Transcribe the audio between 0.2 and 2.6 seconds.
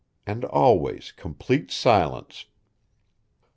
And always complete silence.